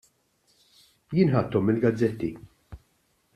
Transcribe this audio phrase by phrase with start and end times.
[1.17, 2.31] Jien ħadthom mill-gazzetti.